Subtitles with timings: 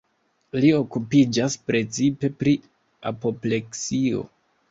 [0.61, 2.55] Li okupiĝas precipe pri
[3.13, 4.27] apopleksio.